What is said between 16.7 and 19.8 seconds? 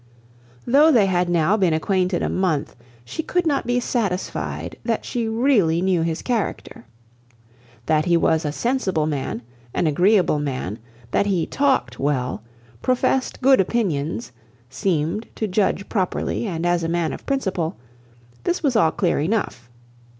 a man of principle, this was all clear enough.